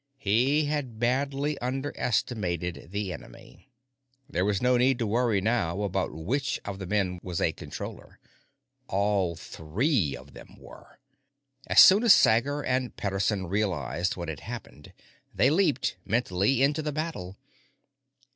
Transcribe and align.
He 0.17 0.65
had 0.65 0.97
badly 0.97 1.59
underestimated 1.59 2.89
the 2.89 3.13
enemy. 3.13 3.69
There 4.27 4.43
was 4.43 4.59
no 4.59 4.75
need 4.75 4.97
to 4.97 5.05
worry, 5.05 5.41
now, 5.41 5.83
about 5.83 6.11
which 6.11 6.59
one 6.65 6.73
of 6.73 6.79
the 6.79 6.87
men 6.87 7.19
was 7.21 7.39
a 7.39 7.51
Controller 7.51 8.17
all 8.87 9.35
three 9.35 10.17
of 10.17 10.33
them 10.33 10.55
were! 10.57 10.97
As 11.67 11.81
soon 11.81 12.03
as 12.03 12.15
Sager 12.15 12.63
and 12.63 12.97
Pederson 12.97 13.45
realized 13.45 14.15
what 14.17 14.27
had 14.27 14.39
happened, 14.39 14.91
they 15.35 15.51
leaped 15.51 15.97
mentally 16.03 16.63
into 16.63 16.81
the 16.81 16.91
battle. 16.91 17.37